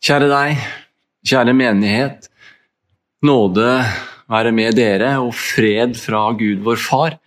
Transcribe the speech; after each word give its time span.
Kjære 0.00 0.30
deg, 0.30 0.60
kjære 1.28 1.52
menighet. 1.52 2.30
Nåde 3.20 3.84
være 4.32 4.52
med 4.56 4.72
dere 4.78 5.10
og 5.20 5.34
fred 5.36 5.92
fra 6.00 6.22
Gud 6.40 6.62
vår 6.64 6.78
Far 6.80 7.18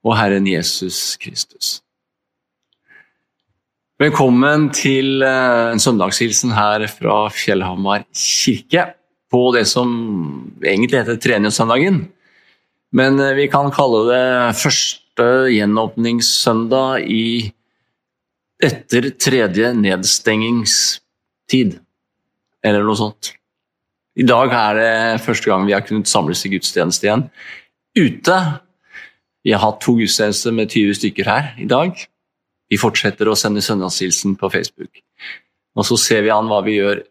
og 0.00 0.14
Herren 0.16 0.46
Jesus 0.48 1.18
Kristus. 1.20 1.82
Velkommen 4.00 4.70
til 4.72 5.20
eh, 5.20 5.74
en 5.74 5.82
søndagshilsen 5.84 6.56
her 6.56 6.86
fra 6.88 7.28
Fjellhamar 7.36 8.08
kirke 8.16 8.86
på 9.28 9.52
det 9.52 9.68
som 9.68 9.92
egentlig 10.64 11.02
heter 11.02 11.20
Treningssøndagen. 11.20 12.08
Men 12.96 13.20
eh, 13.20 13.36
vi 13.36 13.44
kan 13.52 13.68
kalle 13.76 14.08
det 14.08 14.56
første 14.64 15.52
gjenåpningssøndag 15.52 17.04
i 17.12 17.52
etter 18.64 19.12
tredje 19.20 19.76
nedstengingstid, 19.76 21.81
eller 22.64 22.84
noe 22.86 22.98
sånt. 22.98 23.32
I 24.18 24.26
dag 24.28 24.52
er 24.52 24.76
det 24.76 25.22
første 25.24 25.48
gang 25.48 25.64
vi 25.66 25.74
har 25.74 25.84
kunnet 25.86 26.10
samles 26.10 26.44
i 26.44 26.52
gudstjeneste 26.52 27.08
igjen 27.08 27.28
ute. 27.96 28.36
Vi 29.42 29.54
har 29.54 29.62
hatt 29.62 29.80
to 29.84 29.96
gudstjenester 29.98 30.54
med 30.54 30.70
20 30.70 30.98
stykker 31.00 31.28
her 31.28 31.48
i 31.60 31.68
dag. 31.68 31.96
Vi 32.72 32.80
fortsetter 32.80 33.28
å 33.28 33.36
sende 33.36 33.64
søndagshilsen 33.64 34.36
på 34.40 34.50
Facebook. 34.52 35.02
Og 35.76 35.88
så 35.88 35.98
ser 36.00 36.22
vi 36.24 36.32
an 36.32 36.48
hva 36.50 36.60
vi 36.64 36.78
gjør 36.78 37.02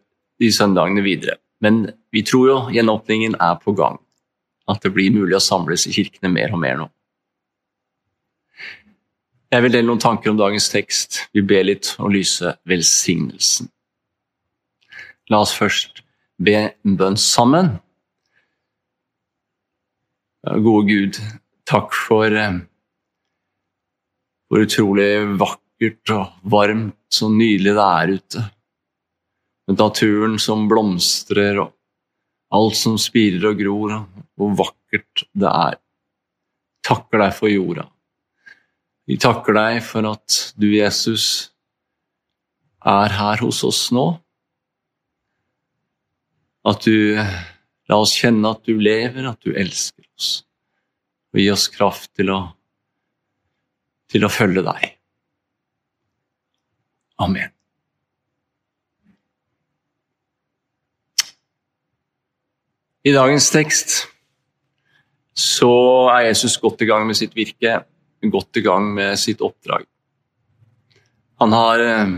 de 0.42 0.50
søndagene 0.54 1.04
videre. 1.04 1.36
Men 1.62 1.84
vi 2.14 2.24
tror 2.26 2.48
jo 2.48 2.56
gjenåpningen 2.74 3.36
er 3.38 3.60
på 3.62 3.74
gang. 3.78 4.00
At 4.70 4.82
det 4.82 4.94
blir 4.94 5.14
mulig 5.14 5.36
å 5.38 5.42
samles 5.42 5.86
i 5.86 5.94
kirkene 5.94 6.30
mer 6.32 6.54
og 6.54 6.62
mer 6.62 6.80
nå. 6.80 6.88
Jeg 9.52 9.66
vil 9.66 9.74
dele 9.74 9.90
noen 9.90 10.00
tanker 10.00 10.32
om 10.32 10.38
dagens 10.38 10.70
tekst. 10.72 11.26
Vi 11.36 11.42
ber 11.44 11.66
litt 11.66 11.92
og 12.00 12.14
lyse 12.14 12.54
velsignelsen. 12.68 13.68
La 15.30 15.42
oss 15.44 15.54
først 15.54 16.02
be 16.42 16.56
en 16.58 16.96
bønn 16.98 17.18
sammen. 17.20 17.76
Gode 20.42 20.86
Gud, 20.88 21.18
takk 21.68 21.94
for 21.94 22.34
hvor 24.52 24.66
utrolig 24.66 25.38
vakkert 25.40 26.12
og 26.12 26.48
varmt 26.52 27.20
og 27.24 27.30
nydelig 27.38 27.72
det 27.72 27.84
er 27.84 28.10
ute. 28.18 28.42
Med 29.68 29.78
naturen 29.78 30.34
som 30.42 30.66
blomstrer 30.68 31.60
og 31.62 31.70
alt 32.52 32.76
som 32.76 32.98
spirer 33.00 33.46
og 33.48 33.62
gror, 33.62 33.94
og 33.96 34.26
hvor 34.36 34.52
vakkert 34.58 35.24
det 35.32 35.48
er. 35.48 35.78
Takker 36.84 37.22
deg 37.22 37.32
for 37.38 37.48
jorda. 37.48 37.86
Vi 39.08 39.16
takker 39.22 39.56
deg 39.56 39.80
for 39.86 40.06
at 40.10 40.36
du, 40.60 40.68
Jesus, 40.74 41.54
er 42.84 43.14
her 43.16 43.40
hos 43.40 43.62
oss 43.64 43.86
nå. 43.94 44.04
At 46.68 46.84
du 46.86 47.18
La 47.90 47.98
oss 48.00 48.14
kjenne 48.16 48.48
at 48.54 48.62
du 48.64 48.78
lever, 48.78 49.26
at 49.28 49.42
du 49.44 49.52
elsker 49.58 50.06
oss. 50.16 50.46
Og 51.34 51.40
gi 51.42 51.48
oss 51.52 51.66
kraft 51.72 52.12
til 52.16 52.30
å, 52.32 52.38
til 54.12 54.24
å 54.24 54.30
følge 54.32 54.62
deg. 54.64 54.86
Amen. 57.22 57.52
I 63.02 63.12
dagens 63.12 63.48
tekst 63.50 63.96
så 65.34 65.72
er 66.12 66.28
Jesus 66.28 66.54
godt 66.62 66.84
i 66.84 66.88
gang 66.88 67.04
med 67.08 67.18
sitt 67.18 67.34
virke 67.34 67.80
godt 68.30 68.60
i 68.60 68.62
gang 68.62 68.92
med 68.94 69.18
sitt 69.18 69.40
oppdrag. 69.42 69.82
Han 71.42 71.54
har 71.56 71.82
eh, 71.82 72.12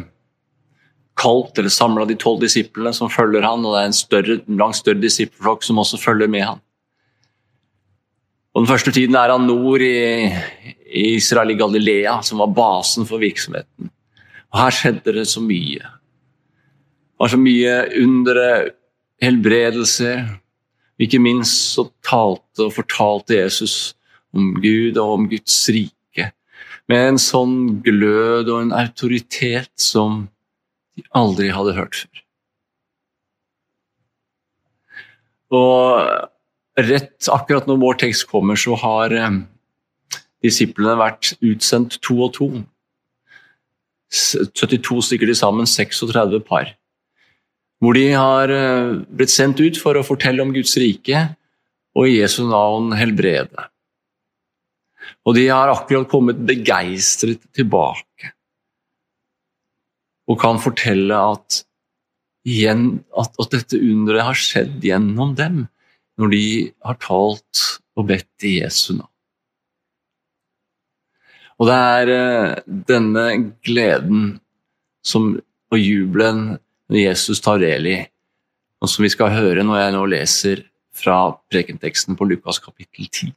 kalt 1.19 1.59
eller 1.59 1.73
samla 1.73 2.07
de 2.09 2.17
tolv 2.19 2.43
disiplene 2.43 2.93
som 2.95 3.11
følger 3.13 3.45
han, 3.47 3.65
og 3.65 3.75
det 3.75 3.81
er 3.81 3.91
en, 3.91 3.97
større, 3.97 4.39
langt 4.61 4.81
større 4.81 5.03
disippelflokk 5.03 5.67
som 5.67 5.81
også 5.83 6.01
følger 6.03 6.31
med 6.31 6.47
han. 6.47 6.63
Og 8.55 8.63
Den 8.63 8.71
første 8.71 8.93
tiden 8.95 9.17
er 9.19 9.33
han 9.35 9.49
nord 9.49 9.83
i, 9.83 10.31
i 10.87 11.17
Israel, 11.17 11.51
i 11.51 11.59
Galilea, 11.59 12.21
som 12.23 12.39
var 12.43 12.53
basen 12.55 13.07
for 13.07 13.23
virksomheten. 13.23 13.91
Og 14.55 14.61
Her 14.61 14.75
skjedde 14.75 15.17
det 15.17 15.27
så 15.27 15.43
mye. 15.43 15.83
Det 15.83 17.23
var 17.23 17.33
så 17.33 17.41
mye 17.41 17.75
undere, 18.03 18.49
helbredelser. 19.23 20.23
Ikke 21.03 21.19
minst 21.19 21.75
så 21.75 21.89
talte 22.07 22.69
og 22.69 22.77
fortalte 22.77 23.41
Jesus 23.41 23.95
om 24.35 24.55
Gud 24.63 24.99
og 25.03 25.19
om 25.19 25.27
Guds 25.31 25.57
rike. 25.75 26.31
Med 26.91 27.09
en 27.09 27.19
sånn 27.19 27.57
glød 27.83 28.51
og 28.53 28.61
en 28.61 28.75
autoritet 28.77 29.73
som 29.81 30.29
de 30.97 31.07
aldri 31.17 31.51
hadde 31.55 31.75
hørt 31.79 31.99
før. 32.03 32.21
Og 35.55 36.85
rett 36.89 37.29
akkurat 37.31 37.69
når 37.69 37.83
vår 37.83 37.99
tekst 38.05 38.27
kommer, 38.31 38.59
så 38.59 38.77
har 38.81 39.15
eh, 39.15 39.43
disiplene 40.45 40.97
vært 40.99 41.35
utsendt 41.45 42.01
to 42.03 42.19
og 42.27 42.33
to. 42.39 42.49
72 44.15 45.03
stykker 45.09 45.31
til 45.31 45.39
sammen, 45.39 45.69
36 45.69 46.41
par. 46.47 46.75
Hvor 47.83 47.97
de 47.99 48.09
har 48.15 48.51
eh, 48.51 48.97
blitt 49.11 49.35
sendt 49.35 49.63
ut 49.63 49.79
for 49.81 49.99
å 49.99 50.07
fortelle 50.07 50.43
om 50.43 50.55
Guds 50.55 50.77
rike 50.81 51.29
og 51.95 52.11
i 52.11 52.19
Jesu 52.19 52.43
navn 52.49 52.95
helbrede. 52.99 53.69
Og 55.25 55.37
de 55.37 55.47
har 55.49 55.71
akkurat 55.73 56.09
kommet 56.11 56.41
begeistret 56.47 57.43
tilbake 57.55 58.34
og 60.31 60.41
kan 60.41 60.61
fortelle 60.63 61.17
at, 61.35 61.63
igjen, 62.49 63.05
at, 63.19 63.33
at 63.41 63.57
dette 63.57 63.81
underet 63.81 64.29
har 64.29 64.39
skjedd 64.39 64.85
gjennom 64.85 65.35
dem 65.39 65.65
når 66.21 66.31
de 66.31 66.45
har 66.87 67.01
talt 67.03 67.65
og 67.99 68.09
bedt 68.11 68.47
i 68.47 68.59
Jesu 68.61 68.95
navn. 68.97 69.11
Og 71.61 71.69
det 71.71 71.75
er 71.75 72.11
uh, 72.11 72.55
denne 72.89 73.27
gleden 73.63 74.25
som, 75.07 75.35
og 75.71 75.79
jubelen 75.79 76.57
når 76.91 76.99
Jesus 76.99 77.43
tar 77.45 77.61
del 77.63 77.87
i, 77.93 77.99
og 78.83 78.91
som 78.91 79.07
vi 79.07 79.13
skal 79.13 79.33
høre 79.35 79.65
når 79.65 79.81
jeg 79.81 79.95
nå 79.95 80.03
leser 80.11 80.65
fra 80.95 81.19
prekenteksten 81.51 82.19
på 82.19 82.27
Lukas 82.31 82.61
kapittel 82.63 83.07
10. 83.07 83.33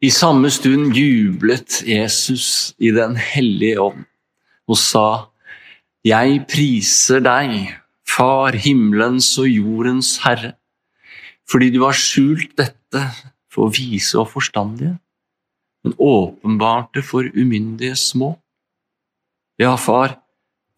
I 0.00 0.08
samme 0.08 0.48
stund 0.48 0.94
jublet 0.96 1.82
Jesus 1.84 2.72
i 2.80 2.88
Den 2.96 3.18
hellige 3.20 3.82
ånd 3.84 4.06
og 4.70 4.78
sa, 4.80 5.28
Jeg 6.00 6.46
priser 6.48 7.20
deg, 7.20 7.74
Far 8.08 8.56
himmelens 8.56 9.28
og 9.38 9.50
jordens 9.50 10.14
Herre, 10.24 10.54
fordi 11.44 11.68
du 11.74 11.82
har 11.84 11.92
skjult 11.92 12.56
dette 12.56 13.02
for 13.52 13.68
vise 13.76 14.16
og 14.18 14.30
forstandige, 14.32 14.96
men 15.84 15.94
åpenbarte 15.94 17.04
for 17.04 17.28
umyndige 17.36 17.94
små. 17.96 18.32
Ja, 19.60 19.76
far, 19.76 20.16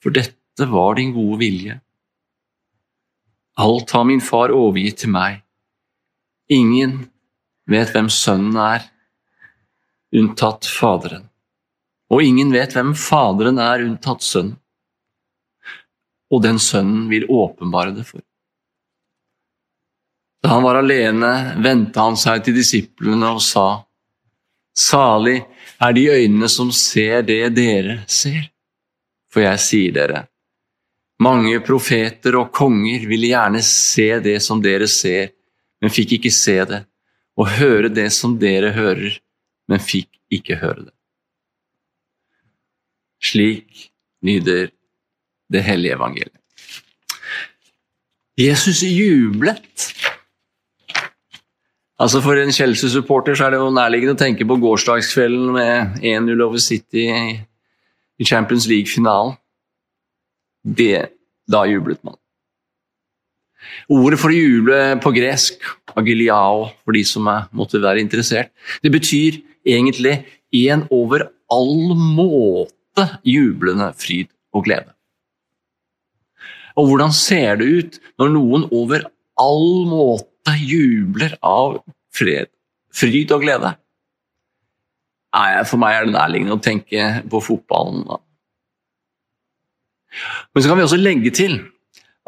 for 0.03 0.11
dette 0.11 0.67
var 0.69 0.99
din 0.99 1.15
gode 1.15 1.39
vilje. 1.41 1.79
Alt 3.57 3.95
har 3.95 4.05
min 4.05 4.21
far 4.21 4.51
overgitt 4.51 5.05
til 5.05 5.15
meg. 5.15 5.45
Ingen 6.51 7.05
vet 7.71 7.95
hvem 7.95 8.11
sønnen 8.11 8.59
er, 8.59 8.92
unntatt 10.17 10.67
Faderen. 10.69 11.29
Og 12.13 12.23
ingen 12.23 12.53
vet 12.53 12.75
hvem 12.77 12.93
Faderen 12.99 13.61
er, 13.63 13.87
unntatt 13.87 14.25
Sønnen. 14.25 14.59
Og 16.33 16.43
den 16.45 16.61
Sønnen 16.61 17.09
vil 17.13 17.29
åpenbare 17.29 17.93
det 17.97 18.05
for. 18.09 18.21
Da 20.43 20.57
han 20.57 20.65
var 20.65 20.81
alene, 20.81 21.33
vendte 21.63 22.03
han 22.03 22.17
seg 22.19 22.43
til 22.45 22.57
disiplene 22.59 23.31
og 23.37 23.43
sa, 23.45 23.67
Salig 24.73 25.37
er 25.85 25.93
de 25.93 26.07
øynene 26.09 26.49
som 26.49 26.71
ser 26.73 27.21
det 27.29 27.53
dere 27.55 28.01
ser. 28.09 28.49
For 29.33 29.45
jeg 29.45 29.61
sier 29.61 29.93
dere, 29.97 30.23
mange 31.23 31.61
profeter 31.65 32.35
og 32.41 32.51
konger 32.57 33.05
ville 33.09 33.31
gjerne 33.31 33.61
se 33.65 34.09
det 34.25 34.39
som 34.43 34.61
dere 34.65 34.89
ser, 34.91 35.31
men 35.81 35.93
fikk 35.93 36.17
ikke 36.19 36.33
se 36.35 36.57
det, 36.69 36.81
og 37.39 37.53
høre 37.59 37.93
det 37.93 38.09
som 38.13 38.35
dere 38.41 38.73
hører, 38.75 39.21
men 39.69 39.83
fikk 39.83 40.09
ikke 40.33 40.59
høre 40.61 40.87
det. 40.89 40.95
Slik 43.23 43.91
lyder 44.23 44.71
det 45.53 45.63
hellige 45.63 45.95
evangeliet. 45.95 46.39
Jesus 48.39 48.83
jublet. 48.83 49.93
Altså 52.01 52.21
For 52.21 52.35
en 52.41 52.53
Chelsea-supporter 52.53 53.37
så 53.39 53.47
er 53.47 53.55
det 53.55 53.61
jo 53.61 53.75
nærliggende 53.75 54.17
å 54.17 54.19
tenke 54.19 54.47
på 54.49 54.57
gårsdagskvelden 54.63 55.53
med 55.55 56.01
1-0 56.01 56.41
over 56.43 56.59
City 56.59 57.07
i 57.13 58.27
Champions 58.27 58.67
League-finalen. 58.71 59.37
Det 60.65 61.11
Da 61.51 61.65
jublet 61.67 61.99
man. 62.07 62.15
Ordet 63.91 64.19
for 64.23 64.31
å 64.31 64.37
juble 64.37 64.77
på 65.03 65.11
gresk, 65.15 65.59
agiliao, 65.99 66.69
for 66.85 66.97
de 66.97 67.03
som 67.05 67.27
måtte 67.53 67.81
være 67.83 68.01
interessert, 68.01 68.53
det 68.83 68.93
betyr 68.95 69.41
egentlig 69.67 70.23
en 70.63 70.87
over 70.93 71.29
all 71.53 71.95
måte 71.97 73.07
jublende 73.27 73.91
fryd 73.97 74.31
og 74.53 74.67
glede. 74.67 74.93
Og 76.77 76.89
hvordan 76.89 77.13
ser 77.13 77.59
det 77.61 77.69
ut 77.69 77.99
når 78.21 78.33
noen 78.33 78.67
over 78.73 79.05
all 79.41 79.85
måte 79.89 80.55
jubler 80.57 81.37
av 81.45 81.83
fred, 82.15 82.49
fryd 82.93 83.33
og 83.35 83.45
glede? 83.45 83.75
For 85.69 85.81
meg 85.81 85.97
er 85.97 86.09
det 86.09 86.17
nærliggende 86.17 86.57
å 86.59 86.65
tenke 86.65 87.05
på 87.33 87.41
fotballen. 87.45 88.05
Men 90.53 90.61
så 90.61 90.69
kan 90.69 90.77
vi 90.81 90.85
også 90.85 91.01
legge 91.01 91.33
til 91.33 91.61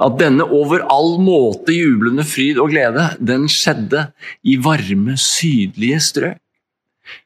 at 0.00 0.16
denne 0.18 0.46
over 0.56 0.82
all 0.90 1.18
måte 1.22 1.74
jublende 1.76 2.24
fryd 2.26 2.58
og 2.58 2.72
glede, 2.72 3.10
den 3.20 3.44
skjedde 3.52 4.08
i 4.42 4.56
varme, 4.60 5.14
sydlige 5.20 6.00
strøk, 6.02 6.40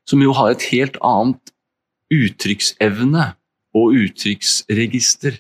som 0.09 0.23
jo 0.23 0.35
har 0.37 0.53
et 0.53 0.69
helt 0.73 0.97
annet 1.05 1.53
uttrykksevne 2.15 3.33
og 3.77 3.95
uttrykksregister 4.03 5.39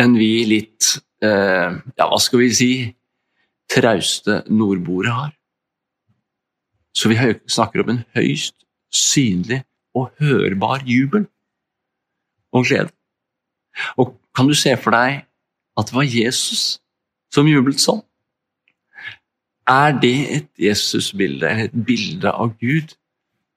enn 0.00 0.16
vi 0.16 0.32
litt 0.48 0.94
eh, 1.24 1.76
Ja, 1.98 2.06
hva 2.06 2.18
skal 2.22 2.44
vi 2.44 2.50
si 2.56 2.72
trauste 3.70 4.40
nordboere 4.50 5.14
har. 5.14 5.32
Så 6.96 7.10
vi 7.10 7.18
snakker 7.46 7.84
om 7.84 7.92
en 7.92 8.04
høyst 8.16 8.56
synlig 8.90 9.62
og 9.94 10.10
hørbar 10.18 10.82
jubel 10.86 11.26
og 12.54 12.66
glede. 12.66 12.90
Og 13.96 14.16
kan 14.34 14.48
du 14.50 14.56
se 14.58 14.74
for 14.80 14.94
deg 14.94 15.22
at 15.78 15.90
det 15.90 15.96
var 15.96 16.08
Jesus 16.08 16.80
som 17.32 17.48
jublet 17.48 17.82
sånn? 17.82 18.02
Er 19.70 19.94
det 20.02 20.16
et 20.34 20.48
Jesusbilde, 20.58 21.46
et 21.46 21.74
bilde 21.86 22.32
av 22.32 22.56
Gud, 22.58 22.96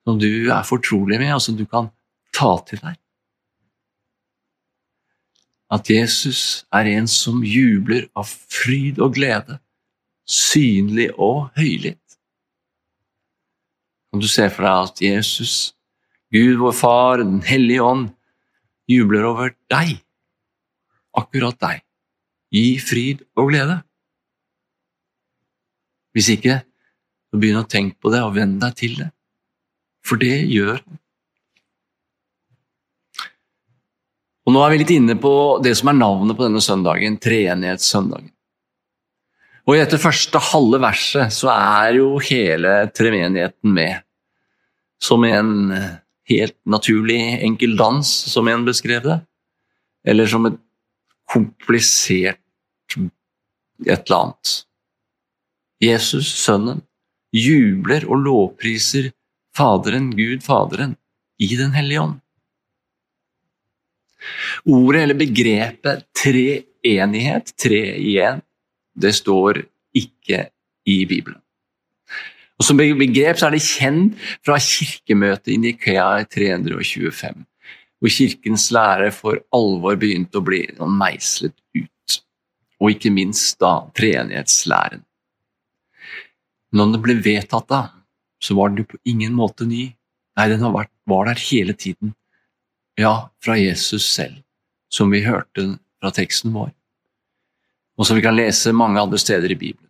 som 0.04 0.20
du 0.20 0.52
er 0.52 0.68
fortrolig 0.68 1.20
med, 1.22 1.34
og 1.36 1.42
som 1.44 1.58
du 1.58 1.66
kan 1.70 1.90
ta 2.36 2.56
til 2.68 2.82
deg? 2.84 3.00
At 5.74 5.90
Jesus 5.90 6.66
er 6.74 6.90
en 6.92 7.08
som 7.10 7.42
jubler 7.48 8.06
av 8.20 8.30
fryd 8.30 9.00
og 9.02 9.16
glede, 9.16 9.58
synlig 10.30 11.10
og 11.18 11.50
høylytt. 11.58 12.00
Kan 14.14 14.22
du 14.22 14.30
se 14.30 14.46
for 14.54 14.68
deg 14.68 14.90
at 14.92 15.02
Jesus, 15.02 15.54
Gud 16.34 16.60
vår 16.62 16.76
Far, 16.78 17.24
Den 17.24 17.42
hellige 17.42 17.82
ånd, 17.82 18.12
jubler 18.90 19.26
over 19.26 19.56
deg, 19.72 19.98
akkurat 21.18 21.58
deg, 21.58 21.82
i 22.54 22.78
fryd 22.78 23.26
og 23.34 23.50
glede? 23.50 23.80
Hvis 26.14 26.30
ikke, 26.36 26.60
så 27.34 27.42
begynn 27.42 27.64
å 27.64 27.66
tenke 27.66 27.98
på 27.98 28.14
det 28.14 28.22
og 28.22 28.36
venn 28.36 28.60
deg 28.62 28.78
til 28.78 29.00
det, 29.00 29.10
for 30.04 30.20
det 30.22 30.36
gjør 30.52 30.78
han. 30.78 31.00
Og 34.44 34.52
Nå 34.52 34.60
er 34.60 34.74
vi 34.74 34.80
litt 34.82 34.92
inne 34.92 35.16
på 35.16 35.34
det 35.64 35.72
som 35.80 35.88
er 35.90 35.96
navnet 35.96 36.36
på 36.36 36.44
denne 36.44 36.60
søndagen, 36.64 37.16
treenighetssøndagen. 37.24 38.28
Og 39.64 39.78
I 39.78 39.80
dette 39.80 40.02
første 40.02 40.42
halve 40.52 40.82
verset 40.84 41.32
så 41.32 41.48
er 41.54 41.94
jo 42.02 42.18
hele 42.20 42.82
treenigheten 42.92 43.72
med. 43.72 44.04
Som 45.00 45.24
en 45.24 45.72
helt 46.28 46.58
naturlig 46.68 47.22
enkel 47.44 47.78
dans, 47.80 48.04
som 48.04 48.48
en 48.52 48.68
beskrev 48.68 49.08
det. 49.08 49.18
Eller 50.04 50.28
som 50.28 50.50
et 50.50 50.60
komplisert 51.32 52.42
et 53.00 54.04
eller 54.06 54.20
annet. 54.20 54.54
Jesus, 55.84 56.28
Sønnen, 56.44 56.84
jubler 57.34 58.06
og 58.08 58.22
lovpriser 58.24 59.10
Faderen, 59.54 60.12
Gud 60.18 60.44
Faderen, 60.44 60.96
i 61.38 61.56
Den 61.58 61.74
hellige 61.78 62.02
ånd. 62.02 62.20
Ordet 64.66 65.04
eller 65.04 65.20
begrepet 65.20 66.06
treenighet, 66.16 67.54
tre 67.60 67.82
i 68.00 68.16
én, 68.24 68.42
det 68.96 69.14
står 69.18 69.64
ikke 69.94 70.48
i 70.88 71.04
Bibelen. 71.06 71.40
Og 72.58 72.66
Som 72.66 72.78
begrep 72.80 73.40
så 73.40 73.50
er 73.50 73.58
det 73.58 73.66
kjent 73.66 74.20
fra 74.46 74.60
kirkemøtet 74.62 75.56
i 75.56 75.58
Nikea 75.60 76.22
i 76.22 76.28
325, 76.32 77.42
hvor 78.00 78.14
kirkens 78.14 78.70
lære 78.72 79.10
for 79.16 79.42
alvor 79.54 79.98
begynte 80.00 80.40
å 80.40 80.46
bli 80.46 80.62
meislet 80.80 81.56
ut. 81.76 82.20
Og 82.80 82.94
ikke 82.94 83.14
minst 83.16 83.60
da 83.64 83.82
treenighetslæren. 83.96 85.04
Når 86.74 86.94
den 86.94 87.04
ble 87.04 87.18
vedtatt 87.26 87.68
da, 87.70 87.82
så 88.44 88.56
var 88.58 88.72
den 88.72 88.84
jo 88.84 88.90
på 88.92 89.00
ingen 89.08 89.36
måte 89.38 89.68
ny. 89.68 89.88
Nei, 90.38 90.48
den 90.52 90.66
vært, 90.74 90.92
var 91.08 91.30
der 91.30 91.40
hele 91.40 91.76
tiden. 91.78 92.14
Ja, 93.00 93.30
fra 93.42 93.56
Jesus 93.58 94.06
selv, 94.06 94.42
som 94.92 95.14
vi 95.14 95.24
hørte 95.26 95.78
fra 96.02 96.12
teksten 96.14 96.54
vår, 96.54 96.74
og 97.98 98.06
som 98.06 98.18
vi 98.18 98.26
kan 98.26 98.38
lese 98.38 98.74
mange 98.76 99.02
andre 99.02 99.18
steder 99.22 99.54
i 99.54 99.58
Bibelen. 99.58 99.90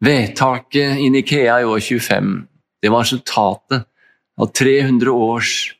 Vedtaket 0.00 1.00
i 1.00 1.08
Nikea 1.12 1.60
i 1.60 1.68
år 1.68 1.80
25 1.84 2.30
det 2.80 2.88
var 2.88 3.04
resultatet 3.04 3.84
av 4.40 4.52
300 4.56 5.12
års 5.12 5.74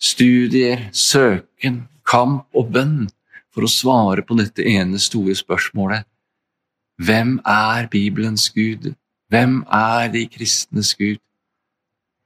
studier, 0.00 0.90
søken, 0.92 1.86
kamp 2.04 2.44
og 2.52 2.68
bønn 2.74 3.06
for 3.54 3.64
å 3.64 3.70
svare 3.70 4.24
på 4.26 4.36
dette 4.36 4.66
ene 4.68 5.00
store 5.00 5.36
spørsmålet 5.38 6.04
Hvem 7.00 7.38
er 7.48 7.88
Bibelens 7.90 8.50
Gud? 8.54 8.92
Hvem 9.34 9.64
er 9.66 10.12
de 10.14 10.28
kristnes 10.30 10.94
Gud? 10.94 11.18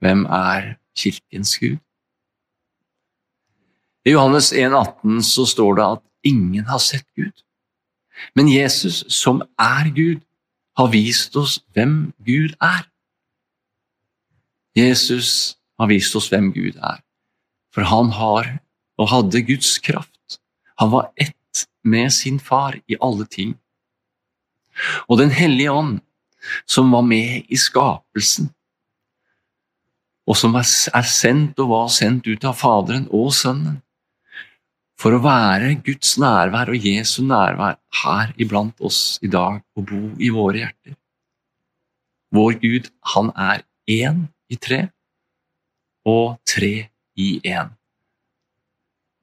Hvem 0.01 0.25
er 0.25 0.75
Kirkens 0.97 1.59
Gud? 1.59 1.79
I 4.05 4.13
Johannes 4.13 4.53
1,18 4.53 5.23
så 5.25 5.47
står 5.49 5.75
det 5.79 5.85
at 5.85 6.03
ingen 6.23 6.65
har 6.65 6.79
sett 6.79 7.07
Gud. 7.17 7.33
Men 8.37 8.51
Jesus, 8.53 9.05
som 9.09 9.41
er 9.59 9.89
Gud, 9.95 10.21
har 10.77 10.91
vist 10.93 11.37
oss 11.37 11.55
hvem 11.73 12.13
Gud 12.27 12.53
er. 12.61 12.85
Jesus 14.77 15.57
har 15.81 15.89
vist 15.89 16.17
oss 16.17 16.29
hvem 16.29 16.51
Gud 16.53 16.77
er, 16.77 17.01
for 17.73 17.89
han 17.89 18.13
har 18.19 18.59
og 18.99 19.09
hadde 19.15 19.43
Guds 19.49 19.79
kraft. 19.79 20.41
Han 20.79 20.93
var 20.93 21.09
ett 21.17 21.65
med 21.85 22.13
sin 22.13 22.41
far 22.41 22.77
i 22.89 23.01
alle 23.01 23.25
ting. 23.27 23.57
Og 25.09 25.19
Den 25.19 25.31
hellige 25.31 25.73
ånd, 25.73 26.01
som 26.67 26.93
var 26.93 27.05
med 27.07 27.49
i 27.49 27.59
skapelsen, 27.59 28.51
og 30.29 30.37
som 30.37 30.57
er 30.59 31.07
sendt 31.09 31.61
og 31.63 31.71
var 31.73 31.93
sendt 31.93 32.29
ut 32.29 32.45
av 32.45 32.59
Faderen 32.61 33.07
og 33.15 33.31
Sønnen, 33.35 33.81
for 34.99 35.15
å 35.15 35.23
være 35.23 35.77
Guds 35.87 36.17
nærvær 36.19 36.73
og 36.73 36.87
Jesu 36.89 37.21
nærvær 37.23 37.79
her 38.03 38.33
iblant 38.43 38.81
oss 38.85 39.19
i 39.23 39.31
dag 39.31 39.61
og 39.79 39.85
bo 39.87 40.01
i 40.19 40.31
våre 40.35 40.65
hjerter. 40.65 40.97
Vår 42.35 42.59
Gud, 42.61 42.91
han 43.15 43.31
er 43.39 43.63
én 43.89 44.27
i 44.51 44.59
tre 44.61 44.89
og 46.09 46.41
tre 46.49 46.89
i 47.19 47.29
én. 47.47 47.71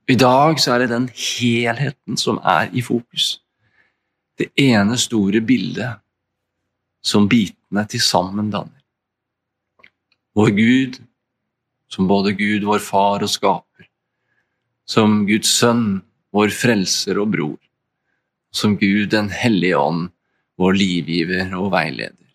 I 0.08 0.16
dag 0.16 0.60
så 0.62 0.76
er 0.76 0.84
det 0.84 0.94
den 0.94 1.10
helheten 1.10 2.18
som 2.18 2.40
er 2.46 2.70
i 2.74 2.82
fokus. 2.86 3.42
Det 4.38 4.52
ene 4.60 4.98
store 4.98 5.42
bildet 5.42 6.02
som 7.06 7.30
bitene 7.30 7.86
til 7.90 8.02
sammen 8.04 8.50
danner. 8.54 8.82
Vår 10.36 10.52
Gud, 10.58 10.98
som 11.92 12.10
både 12.10 12.34
Gud, 12.36 12.66
vår 12.68 12.82
far 12.84 13.24
og 13.24 13.32
skaper, 13.32 13.88
som 14.90 15.24
Guds 15.30 15.54
sønn, 15.62 16.02
vår 16.36 16.52
frelser 16.52 17.22
og 17.22 17.32
bror, 17.36 17.60
som 18.56 18.76
Gud 18.80 19.12
den 19.14 19.30
hellige 19.32 19.80
ånd, 19.80 20.10
vår 20.60 20.78
livgiver 20.80 21.54
og 21.60 21.72
veileder. 21.74 22.26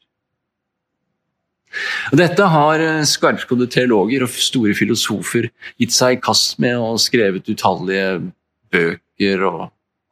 Og 2.11 2.19
dette 2.19 2.47
har 2.53 2.83
eh, 2.83 3.07
skarpskodde 3.07 3.69
teologer 3.71 4.25
og 4.27 4.33
store 4.35 4.75
filosofer 4.75 5.51
gitt 5.79 5.95
seg 5.95 6.17
i 6.17 6.23
kast 6.23 6.59
med 6.63 6.81
og 6.81 6.99
skrevet 7.03 7.47
utallige 7.47 8.33
bøker 8.75 9.45
og 9.47 9.61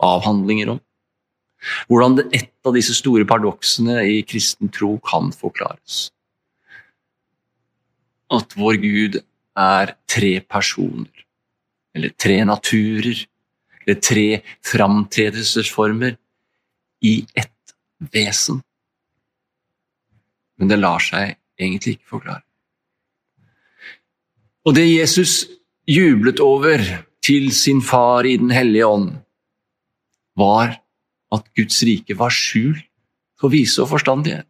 avhandlinger 0.05 0.77
om. 0.77 0.81
Hvordan 1.88 2.21
et 2.31 2.53
av 2.67 2.77
disse 2.77 2.95
store 2.95 3.27
paradoksene 3.29 4.03
i 4.07 4.21
kristen 4.27 4.71
tro 4.75 4.97
kan 5.05 5.33
forklares. 5.35 6.09
At 8.31 8.55
vår 8.59 8.79
Gud 8.83 9.19
er 9.59 9.97
tre 10.07 10.38
personer 10.45 11.25
eller 11.99 12.15
tre 12.15 12.37
naturer, 12.47 13.25
eller 13.83 14.00
tre 14.05 14.27
framtredelsesformer 14.62 16.15
i 17.03 17.15
ett 17.35 17.75
vesen. 18.12 18.61
Men 20.59 20.71
det 20.71 20.79
lar 20.79 21.03
seg 21.03 21.35
egentlig 21.59 21.97
ikke 21.97 22.12
forklare. 22.19 22.45
Og 24.67 24.77
det 24.77 24.85
Jesus 24.85 25.47
jublet 25.88 26.43
over 26.45 26.83
til 27.25 27.49
sin 27.57 27.81
far 27.83 28.27
i 28.29 28.37
Den 28.37 28.50
hellige 28.53 28.87
ånd, 28.87 29.11
var 30.38 30.77
at 31.35 31.49
Guds 31.56 31.82
rike 31.87 32.16
var 32.18 32.32
skjult 32.35 32.85
for 33.38 33.52
vise 33.52 33.82
og 33.82 33.90
forstandige, 33.92 34.42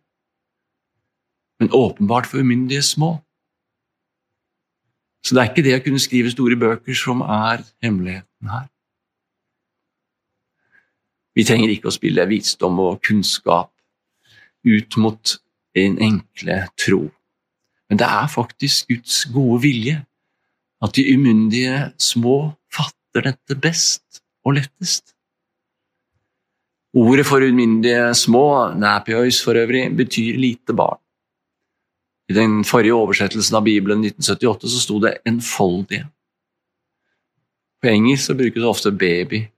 men 1.61 1.75
åpenbart 1.75 2.26
for 2.26 2.40
umyndige 2.40 2.82
små. 2.82 3.18
Så 5.25 5.35
det 5.35 5.42
er 5.42 5.50
ikke 5.50 5.64
det 5.66 5.75
å 5.76 5.85
kunne 5.85 6.00
skrive 6.00 6.30
store 6.32 6.56
bøker 6.56 6.97
som 6.97 7.20
er 7.20 7.64
hemmeligheten 7.85 8.52
her. 8.52 8.68
Vi 11.37 11.44
trenger 11.47 11.70
ikke 11.70 11.90
å 11.90 11.94
spille 11.94 12.25
visdom 12.30 12.78
og 12.82 13.02
kunnskap 13.06 13.70
ut 14.66 14.97
mot 14.99 15.35
en 15.78 15.99
enkle 16.02 16.62
tro. 16.78 17.02
Men 17.88 18.00
det 18.00 18.08
er 18.08 18.32
faktisk 18.32 18.88
Guds 18.90 19.20
gode 19.32 19.62
vilje 19.62 20.00
at 20.85 20.94
de 20.94 21.04
umyndige 21.14 21.92
små 21.99 22.54
fatter 22.75 23.30
dette 23.30 23.58
best 23.58 24.23
og 24.47 24.58
lettest. 24.58 25.14
Ordet 26.97 27.26
for 27.26 27.45
umyndige 27.45 28.14
små, 28.14 28.75
napios 28.75 29.42
for 29.45 29.54
øvrig, 29.54 29.97
betyr 29.97 30.38
lite 30.40 30.73
barn. 30.73 31.00
I 32.28 32.35
den 32.35 32.64
forrige 32.64 32.95
oversettelsen 32.95 33.57
av 33.57 33.64
Bibelen 33.64 34.04
1978 34.04 34.68
så 34.68 34.80
sto 34.80 35.00
det 35.00 35.18
'enfoldige'. 35.25 36.09
På 37.83 37.88
engelsk 37.88 38.25
så 38.25 38.35
brukes 38.35 38.54
det 38.54 38.64
ofte 38.64 38.90
'baby', 38.90 39.49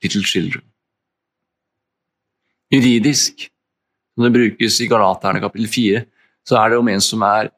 'little 0.00 0.24
children'. 0.24 0.68
Juridisk, 2.72 3.50
som 4.14 4.24
det 4.24 4.32
brukes 4.32 4.80
i 4.80 4.86
Galaterne 4.86 5.40
kapittel 5.40 5.68
4, 5.68 6.04
så 6.46 6.56
er 6.56 6.68
det 6.68 6.78
om 6.78 6.88
en 6.88 7.00
som 7.00 7.22
er 7.22 7.48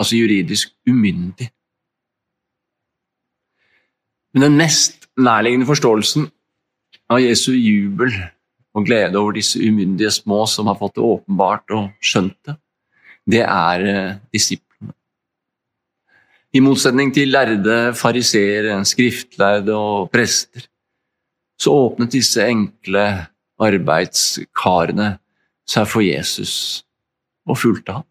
altså 0.00 0.16
juridisk 0.16 0.68
umyndig. 0.88 1.50
Men 4.34 4.42
den 4.42 4.56
mest 4.56 5.08
nærliggende 5.16 5.66
forståelsen 5.66 6.30
av 7.10 7.20
Jesu 7.20 7.52
jubel 7.52 8.12
og 8.72 8.86
glede 8.88 9.18
over 9.20 9.36
disse 9.36 9.60
umyndige 9.60 10.10
små 10.14 10.44
som 10.48 10.70
har 10.70 10.78
fått 10.80 10.96
det 10.96 11.04
åpenbart 11.04 11.74
og 11.76 11.90
skjønt 12.04 12.36
det, 12.48 12.56
det 13.28 13.42
er 13.44 13.86
eh, 13.86 14.14
disiplene. 14.34 14.94
I 16.52 16.60
motsetning 16.60 17.12
til 17.14 17.30
lærde 17.32 17.94
fariseere, 17.96 18.76
skriftlærde 18.88 19.76
og 19.76 20.10
prester, 20.12 20.66
så 21.60 21.72
åpnet 21.86 22.12
disse 22.16 22.44
enkle 22.44 23.04
arbeidskarene 23.62 25.14
seg 25.68 25.88
for 25.88 26.04
Jesus 26.04 26.54
og 27.46 27.58
fulgte 27.60 27.98
ham. 27.98 28.06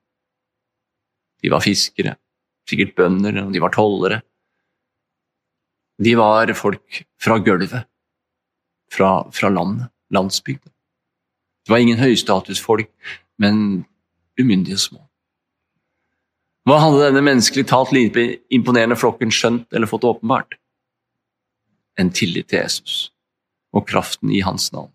De 1.41 1.51
var 1.51 1.63
fiskere, 1.65 2.15
sikkert 2.70 2.96
bønder, 2.98 3.41
og 3.44 3.53
de 3.53 3.62
var 3.62 3.74
tollere. 3.74 4.22
De 6.01 6.13
var 6.18 6.53
folk 6.58 7.01
fra 7.22 7.38
gulvet, 7.44 7.88
fra, 8.91 9.12
fra 9.34 9.50
landet, 9.53 9.89
landsbygda. 10.13 10.70
Det 11.65 11.74
var 11.74 11.82
ingen 11.84 12.01
høystatusfolk, 12.01 12.89
men 13.41 13.86
umyndige 14.39 14.80
små. 14.82 15.03
Hva 16.65 16.77
hadde 16.77 17.06
denne 17.08 17.24
menneskelig 17.25 17.65
talt 17.72 17.94
lite 17.96 18.25
imponerende 18.53 18.98
flokken 19.00 19.34
skjønt 19.34 19.74
eller 19.74 19.89
fått 19.89 20.06
åpenbart? 20.06 20.58
En 22.00 22.12
tillit 22.13 22.51
til 22.51 22.62
Jesus 22.62 23.10
og 23.74 23.88
kraften 23.88 24.32
i 24.34 24.44
hans 24.46 24.70
navn. 24.74 24.91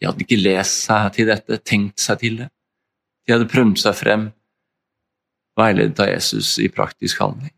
De 0.00 0.08
hadde 0.08 0.24
ikke 0.24 0.40
lest 0.40 0.86
seg 0.86 1.10
til 1.16 1.28
dette, 1.28 1.60
tenkt 1.64 2.00
seg 2.00 2.20
til 2.22 2.38
det. 2.40 2.50
De 3.26 3.34
hadde 3.34 3.48
prøvd 3.52 3.76
seg 3.80 3.96
frem, 3.96 4.28
veiledet 5.60 6.00
av 6.00 6.08
Jesus 6.08 6.56
i 6.62 6.68
praktisk 6.72 7.20
handling. 7.20 7.52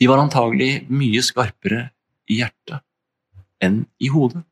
De 0.00 0.08
var 0.08 0.22
antagelig 0.22 0.86
mye 0.88 1.22
skarpere 1.24 1.90
i 2.30 2.40
hjertet 2.40 2.80
enn 3.60 3.82
i 4.00 4.08
hodet. 4.08 4.46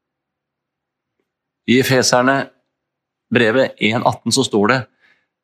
I 1.68 1.82
Efeserne 1.82 2.48
brevet 3.28 3.76
1,18 3.84 4.32
så 4.32 4.44
står 4.46 4.70
det 4.72 4.78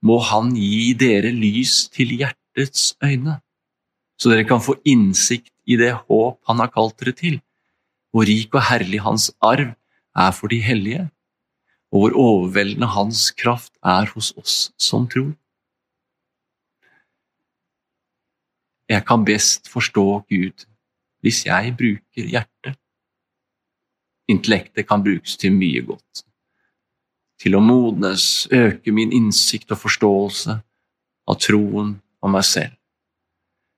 må 0.05 0.17
Han 0.31 0.53
gi 0.57 0.93
dere 0.97 1.33
lys 1.33 1.89
til 1.93 2.15
hjertets 2.17 2.95
øyne, 3.05 3.39
så 4.21 4.33
dere 4.33 4.47
kan 4.49 4.63
få 4.65 4.77
innsikt 4.89 5.53
i 5.69 5.77
det 5.81 5.93
håp 5.93 6.41
Han 6.49 6.61
har 6.61 6.73
kalt 6.73 6.97
dere 7.01 7.13
til, 7.17 7.41
hvor 8.13 8.25
rik 8.29 8.55
og 8.57 8.65
herlig 8.71 9.03
Hans 9.05 9.31
arv 9.41 9.75
er 10.17 10.33
for 10.33 10.49
de 10.49 10.61
hellige, 10.65 11.09
og 11.93 12.01
hvor 12.01 12.17
overveldende 12.25 12.89
Hans 12.95 13.31
kraft 13.37 13.75
er 13.85 14.09
hos 14.15 14.33
oss 14.41 14.73
som 14.81 15.09
tror. 15.09 15.35
Jeg 18.89 19.05
kan 19.09 19.25
best 19.25 19.69
forstå 19.73 20.07
Gud 20.29 20.65
hvis 21.25 21.45
jeg 21.47 21.73
bruker 21.77 22.29
hjertet. 22.29 22.77
Intellektet 24.31 24.89
kan 24.89 25.03
brukes 25.05 25.37
til 25.41 25.53
mye 25.53 25.83
godt 25.85 26.25
til 27.45 27.57
å 27.59 27.61
modnes, 27.61 28.47
øke 28.53 28.93
min 28.95 29.13
innsikt 29.13 29.73
og 29.75 29.83
forståelse 29.83 30.55
av 31.29 31.41
troen 31.43 31.97
og 32.25 32.33
meg 32.33 32.47
selv. 32.49 32.77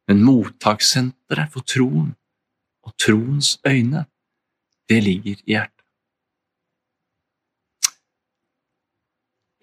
Men 0.07 0.23
mottakssenteret 0.23 1.51
for 1.55 1.67
troen 1.67 2.13
og 2.87 2.95
troens 3.03 3.57
øyne, 3.67 4.05
det 4.87 5.01
ligger 5.03 5.41
i 5.43 5.57
hjertet. 5.57 5.73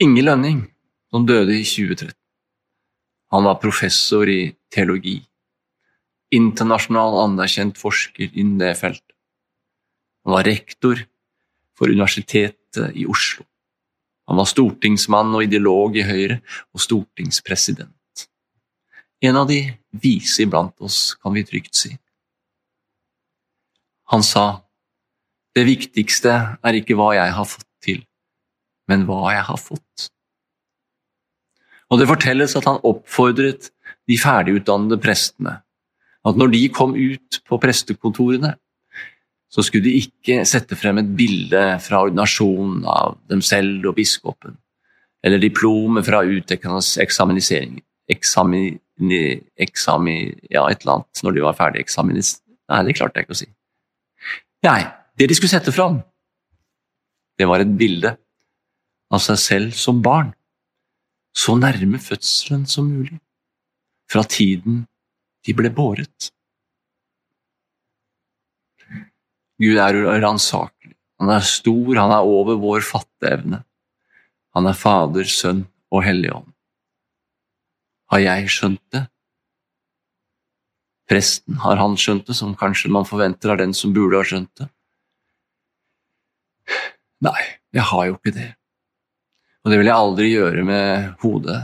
Inge 0.03 0.25
Lønning, 0.25 0.65
som 1.13 1.23
døde 1.23 1.55
i 1.55 1.63
2013, 1.63 2.17
han 3.33 3.47
var 3.47 3.61
professor 3.61 4.27
i 4.27 4.51
teologi, 4.73 5.21
internasjonal 6.33 7.15
anerkjent 7.23 7.79
forsker 7.79 8.33
innen 8.33 8.59
det 8.59 8.75
feltet. 8.81 9.12
Han 10.23 10.37
var 10.37 10.47
rektor 10.47 11.01
for 11.77 11.91
Universitetet 11.91 12.95
i 12.95 13.05
Oslo. 13.09 13.45
Han 14.29 14.39
var 14.39 14.47
stortingsmann 14.47 15.33
og 15.35 15.43
ideolog 15.43 15.97
i 15.99 16.05
Høyre 16.07 16.39
og 16.71 16.83
stortingspresident. 16.83 18.27
En 19.23 19.39
av 19.39 19.47
de 19.47 19.59
vise 20.03 20.43
iblant 20.43 20.75
oss, 20.83 21.15
kan 21.19 21.35
vi 21.35 21.43
trygt 21.47 21.75
si. 21.79 21.91
Han 24.11 24.23
sa, 24.23 24.63
det 25.55 25.65
viktigste 25.67 26.33
er 26.59 26.79
ikke 26.79 26.95
hva 26.99 27.13
jeg 27.15 27.35
har 27.35 27.47
fått 27.47 27.69
til, 27.83 28.01
men 28.91 29.05
hva 29.07 29.35
jeg 29.35 29.45
har 29.47 29.59
fått. 29.59 30.09
Og 31.91 31.99
det 31.99 32.09
fortelles 32.09 32.55
at 32.57 32.67
han 32.67 32.81
oppfordret 32.83 33.69
de 34.09 34.17
ferdigutdannede 34.19 34.99
prestene 35.03 35.59
at 36.23 36.39
når 36.39 36.53
de 36.53 36.61
kom 36.71 36.93
ut 36.95 37.39
på 37.47 37.59
prestekontorene, 37.59 38.53
så 39.53 39.61
skulle 39.65 39.85
de 39.85 39.99
ikke 40.01 40.41
sette 40.49 40.77
frem 40.79 40.99
et 41.01 41.09
bilde 41.17 41.61
fra 41.83 42.01
ordinasjonen 42.07 42.87
av 42.89 43.17
dem 43.29 43.43
selv 43.45 43.85
og 43.91 43.97
biskopen, 43.99 44.57
eller 45.23 45.41
diplomet 45.41 46.07
fra 46.07 46.23
utekandes 46.25 46.95
eksaminisering 47.03 47.81
Eksamini... 48.11 49.21
Eksami... 49.55 50.15
ja, 50.51 50.65
et 50.69 50.83
eller 50.83 50.97
annet 50.97 51.21
når 51.23 51.35
de 51.35 51.45
var 51.45 51.57
ferdig 51.57 51.83
eksaminis... 51.83 52.35
Nei, 52.71 52.81
det 52.87 52.95
klarte 52.97 53.19
jeg 53.19 53.27
ikke 53.27 53.35
å 53.35 53.41
si. 53.43 53.49
Nei, 54.65 54.79
det 55.19 55.27
de 55.29 55.37
skulle 55.37 55.51
sette 55.51 55.73
fram, 55.75 55.99
det 57.39 57.47
var 57.49 57.63
et 57.63 57.73
bilde 57.77 58.13
av 59.13 59.21
seg 59.21 59.39
selv 59.41 59.77
som 59.77 59.99
barn, 60.03 60.31
så 61.35 61.55
nærme 61.59 61.99
fødselen 62.01 62.63
som 62.69 62.87
mulig, 62.87 63.17
fra 64.09 64.23
tiden 64.29 64.83
de 65.43 65.55
ble 65.57 65.71
båret. 65.73 66.29
Gud 69.63 69.79
er 69.79 69.95
uransakelig. 69.95 70.95
Han 71.21 71.31
er 71.31 71.45
stor, 71.47 71.95
han 71.95 72.11
er 72.11 72.27
over 72.27 72.57
vår 72.59 72.83
fatteevne. 72.83 73.61
Han 74.57 74.67
er 74.67 74.77
Fader, 74.77 75.29
Sønn 75.29 75.63
og 75.93 76.03
Hellig 76.03 76.33
Ånd. 76.33 76.49
Har 78.11 78.21
jeg 78.21 78.49
skjønt 78.51 78.81
det? 78.93 79.05
Presten, 81.09 81.57
har 81.63 81.79
han 81.79 81.95
skjønt 81.99 82.27
det, 82.27 82.35
som 82.37 82.55
kanskje 82.57 82.91
man 82.91 83.07
forventer 83.07 83.53
av 83.53 83.61
den 83.61 83.73
som 83.77 83.93
burde 83.95 84.19
ha 84.19 84.27
skjønt 84.27 84.51
det? 84.59 84.67
Nei, 87.23 87.39
jeg 87.75 87.87
har 87.87 88.09
jo 88.09 88.17
ikke 88.17 88.35
det. 88.35 88.49
Og 89.63 89.71
det 89.71 89.79
vil 89.79 89.87
jeg 89.89 89.95
aldri 89.95 90.29
gjøre 90.33 90.65
med 90.67 91.09
hodet. 91.23 91.59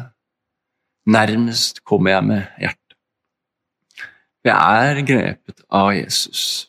Nærmest 1.10 1.84
kommer 1.84 2.16
jeg 2.16 2.28
med 2.30 2.60
hjertet. 2.62 2.98
Jeg 4.48 4.56
er 4.56 5.02
grepet 5.04 5.64
av 5.68 5.92
Jesus. 5.98 6.69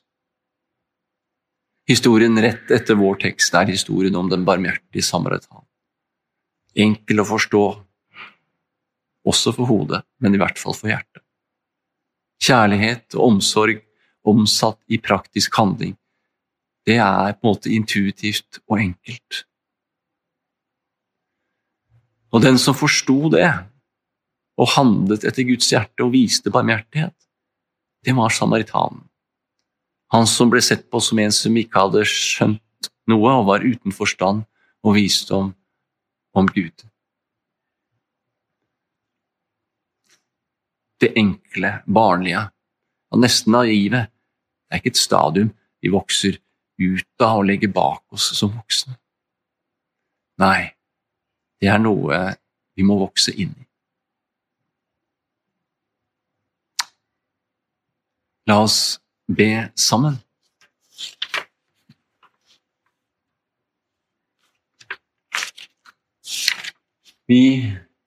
Historien 1.90 2.38
rett 2.38 2.70
etter 2.70 2.94
vår 2.94 3.16
tekst 3.18 3.54
er 3.58 3.66
historien 3.66 4.14
om 4.14 4.28
den 4.30 4.44
barmhjertige 4.46 5.02
samaritan. 5.02 5.64
Enkel 6.78 7.18
å 7.18 7.26
forstå, 7.26 7.62
også 9.26 9.52
for 9.56 9.66
hodet, 9.66 10.04
men 10.22 10.36
i 10.36 10.38
hvert 10.38 10.60
fall 10.60 10.76
for 10.78 10.92
hjertet. 10.92 11.24
Kjærlighet 12.46 13.18
og 13.18 13.24
omsorg 13.32 13.82
omsatt 14.22 14.78
i 14.86 15.00
praktisk 15.02 15.58
handling, 15.58 15.96
det 16.86 17.00
er 17.02 17.34
på 17.34 17.42
en 17.42 17.50
måte 17.50 17.74
intuitivt 17.74 18.62
og 18.70 18.78
enkelt. 18.78 19.42
Og 22.30 22.46
den 22.46 22.62
som 22.62 22.78
forsto 22.78 23.34
det, 23.34 23.50
og 24.62 24.74
handlet 24.76 25.26
etter 25.26 25.50
Guds 25.50 25.74
hjerte 25.74 26.06
og 26.06 26.14
viste 26.14 26.54
barmhjertighet, 26.54 27.16
det 28.06 28.14
var 28.14 28.30
samaritanen. 28.30 29.09
Han 30.10 30.26
som 30.26 30.50
ble 30.50 30.62
sett 30.64 30.88
på 30.90 31.00
som 31.02 31.18
en 31.22 31.32
som 31.34 31.56
ikke 31.56 31.84
hadde 31.84 32.04
skjønt 32.08 32.90
noe 33.10 33.34
og 33.40 33.46
var 33.46 33.66
uten 33.66 33.94
forstand 33.94 34.42
og 34.82 34.96
visdom 34.96 35.52
om 36.34 36.48
Gud. 36.50 36.86
Det 41.00 41.12
enkle, 41.16 41.78
barnlige 41.86 42.42
og 43.10 43.22
nesten 43.22 43.54
naive 43.54 44.06
det 44.06 44.76
er 44.76 44.82
ikke 44.82 44.92
et 44.94 45.00
stadium 45.00 45.50
vi 45.82 45.90
vokser 45.90 46.36
ut 46.80 47.24
av 47.24 47.40
og 47.40 47.46
legge 47.48 47.70
bak 47.72 48.04
oss 48.14 48.30
som 48.38 48.52
voksne. 48.54 48.94
Nei, 50.40 50.70
det 51.60 51.68
er 51.68 51.80
noe 51.82 52.20
vi 52.76 52.86
må 52.86 52.96
vokse 53.00 53.34
inn 53.34 53.50
i. 53.52 53.66
La 58.48 58.60
oss 58.64 59.00
be 59.36 59.70
sammen. 59.78 60.18
Vi 67.30 67.42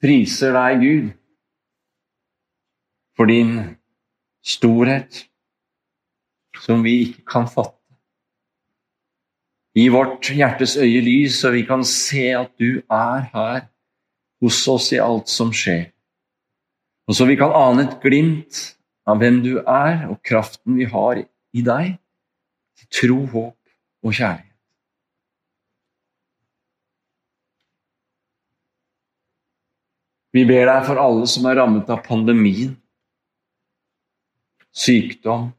priser 0.04 0.52
deg, 0.52 0.82
Gud, 0.84 1.12
for 3.16 3.30
din 3.32 3.54
storhet 4.44 5.24
som 6.60 6.84
vi 6.84 6.98
ikke 7.06 7.24
kan 7.32 7.48
fatte. 7.48 7.80
Gi 9.74 9.88
vårt 9.90 10.28
hjertes 10.30 10.76
øye 10.78 11.02
lys, 11.02 11.40
så 11.40 11.54
vi 11.56 11.64
kan 11.66 11.86
se 11.88 12.28
at 12.38 12.52
du 12.60 12.84
er 12.92 13.24
her 13.32 13.64
hos 14.44 14.60
oss 14.68 14.92
i 14.94 15.00
alt 15.02 15.32
som 15.32 15.54
skjer. 15.56 15.88
Og 17.08 17.16
så 17.18 17.26
vi 17.26 17.40
kan 17.40 17.56
ane 17.56 17.88
et 17.88 17.96
glimt 18.04 18.60
av 19.10 19.20
hvem 19.20 19.42
du 19.44 19.58
er, 19.60 20.08
og 20.10 20.22
kraften 20.26 20.78
vi 20.80 20.88
har 20.90 21.20
i 21.20 21.64
deg, 21.66 21.96
til 22.80 22.90
tro, 23.00 23.20
håp 23.34 23.58
og 24.04 24.16
kjærlighet. 24.16 24.50
Vi 30.34 30.46
ber 30.50 30.66
deg 30.66 30.86
for 30.88 30.98
alle 30.98 31.28
som 31.30 31.46
er 31.46 31.60
rammet 31.60 31.92
av 31.94 32.02
pandemien, 32.08 32.72
sykdom, 34.74 35.52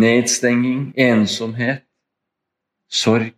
nedstenging, 0.00 0.94
ensomhet, 0.96 1.84
sorg. 2.88 3.34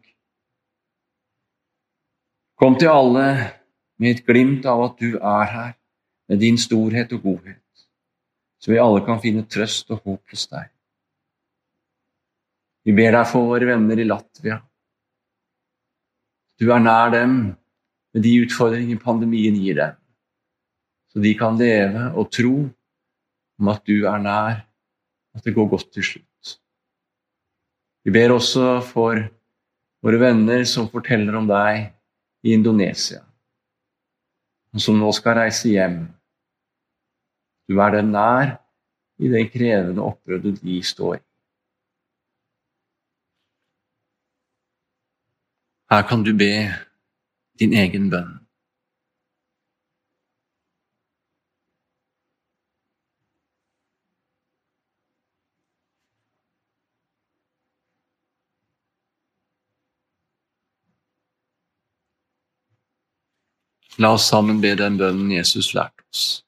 Kom 2.59 2.79
til 2.79 2.93
alle 2.93 3.27
med 3.99 4.15
et 4.15 4.23
glimt 4.27 4.67
av 4.71 4.85
at 4.87 5.03
du 5.03 5.17
er 5.19 5.51
her 5.51 5.73
med 6.31 6.43
din 6.43 6.59
storhet 6.59 7.13
og 7.17 7.25
godhet, 7.27 7.63
så 8.59 8.73
vi 8.73 8.81
alle 8.83 9.05
kan 9.07 9.21
finne 9.23 9.47
trøst 9.47 9.91
og 9.95 10.03
håp 10.03 10.35
hos 10.35 10.49
deg. 10.51 10.67
Vi 12.89 12.95
ber 12.97 13.15
deg 13.15 13.29
for 13.29 13.51
våre 13.51 13.69
venner 13.69 14.01
i 14.01 14.07
Latvia. 14.07 14.59
Du 16.59 16.71
er 16.75 16.83
nær 16.83 17.13
dem 17.15 17.35
med 18.15 18.25
de 18.25 18.33
utfordringer 18.43 18.99
pandemien 19.03 19.59
gir 19.61 19.77
dem, 19.79 19.99
så 21.13 21.23
de 21.23 21.35
kan 21.39 21.59
leve 21.61 22.09
og 22.19 22.33
tro 22.35 22.55
om 23.59 23.71
at 23.71 23.85
du 23.87 24.07
er 24.09 24.23
nær, 24.23 24.65
at 25.37 25.45
det 25.45 25.55
går 25.55 25.69
godt 25.71 25.93
til 25.95 26.07
slutt. 26.07 26.59
Vi 28.07 28.15
ber 28.15 28.33
også 28.33 28.79
for 28.89 29.21
våre 30.03 30.21
venner 30.23 30.65
som 30.67 30.89
forteller 30.91 31.37
om 31.39 31.47
deg 31.51 31.91
i 32.47 32.55
Indonesia, 32.57 33.21
og 34.73 34.83
som 34.83 34.99
nå 34.99 35.11
skal 35.15 35.43
reise 35.43 35.71
hjem. 35.75 36.07
Du 37.69 37.79
er 37.85 37.91
dem 37.93 38.13
nær 38.15 38.55
i 39.21 39.29
det 39.29 39.51
krevende 39.53 40.03
oppbruddet 40.03 40.63
de 40.63 40.83
står 40.83 41.19
i. 41.19 41.23
Her 45.91 46.03
kan 46.09 46.25
du 46.25 46.33
be 46.37 46.53
din 47.61 47.73
egen 47.73 48.11
bønn. 48.13 48.35
La 63.99 64.13
oss 64.15 64.29
sammen 64.31 64.61
be 64.63 64.77
den 64.79 64.97
bønnen 65.01 65.33
Jesus 65.33 65.73
lærte 65.75 66.05
oss. 66.13 66.48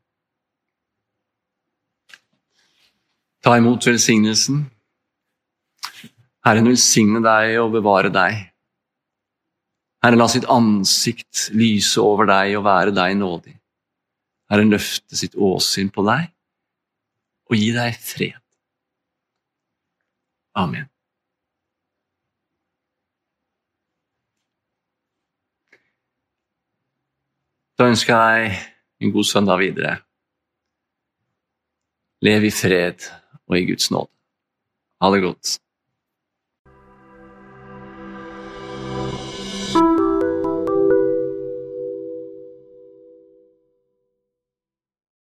Ta 3.41 3.55
imot 3.57 3.87
velsignelsen. 3.87 4.67
Herren 6.45 6.67
velsigne 6.69 7.21
deg 7.25 7.57
og 7.61 7.73
bevare 7.73 8.11
deg. 8.13 8.37
Herren 10.01 10.21
la 10.21 10.27
sitt 10.29 10.45
ansikt 10.49 11.47
lyse 11.57 12.01
over 12.01 12.29
deg 12.29 12.55
og 12.57 12.65
være 12.65 12.93
deg 12.93 13.17
nådig. 13.17 13.55
Herren 14.51 14.73
løfte 14.73 15.17
sitt 15.17 15.37
åsyn 15.37 15.89
på 15.93 16.05
deg 16.05 16.29
og 17.49 17.57
gi 17.57 17.69
deg 17.75 17.97
fred. 17.97 18.37
Amen. 20.57 20.85
Da 27.79 27.87
ønsker 27.89 28.13
jeg 28.13 28.51
en 29.01 29.13
god 29.15 29.25
søndag 29.25 29.57
videre. 29.61 29.95
Lev 32.21 32.45
i 32.45 32.53
fred 32.53 33.07
og 33.51 33.59
i 33.59 33.65
Guds 33.67 33.91
nåde. 33.91 34.09
Ha 35.01 35.11
det 35.15 35.21
godt. 35.21 35.60